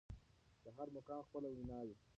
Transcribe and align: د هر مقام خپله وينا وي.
د 0.63 0.65
هر 0.77 0.87
مقام 0.95 1.21
خپله 1.27 1.47
وينا 1.53 1.79
وي. 1.87 1.95